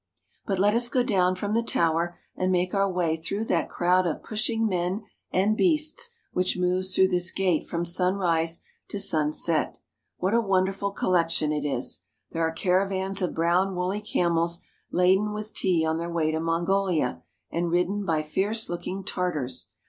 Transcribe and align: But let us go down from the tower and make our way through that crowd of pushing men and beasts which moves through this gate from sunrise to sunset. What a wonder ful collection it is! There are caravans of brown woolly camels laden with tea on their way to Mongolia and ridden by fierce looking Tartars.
But 0.47 0.57
let 0.57 0.73
us 0.73 0.89
go 0.89 1.03
down 1.03 1.35
from 1.35 1.53
the 1.53 1.61
tower 1.61 2.17
and 2.35 2.51
make 2.51 2.73
our 2.73 2.91
way 2.91 3.15
through 3.15 3.45
that 3.45 3.69
crowd 3.69 4.07
of 4.07 4.23
pushing 4.23 4.65
men 4.65 5.03
and 5.29 5.55
beasts 5.55 6.09
which 6.33 6.57
moves 6.57 6.95
through 6.95 7.09
this 7.09 7.29
gate 7.29 7.67
from 7.67 7.85
sunrise 7.85 8.61
to 8.87 8.99
sunset. 8.99 9.77
What 10.17 10.33
a 10.33 10.41
wonder 10.41 10.73
ful 10.73 10.89
collection 10.89 11.51
it 11.51 11.67
is! 11.69 11.99
There 12.31 12.41
are 12.41 12.51
caravans 12.51 13.21
of 13.21 13.35
brown 13.35 13.75
woolly 13.75 14.01
camels 14.01 14.61
laden 14.91 15.33
with 15.35 15.53
tea 15.53 15.85
on 15.85 15.99
their 15.99 16.09
way 16.11 16.31
to 16.31 16.39
Mongolia 16.39 17.21
and 17.51 17.69
ridden 17.69 18.03
by 18.03 18.23
fierce 18.23 18.69
looking 18.69 19.03
Tartars. 19.03 19.67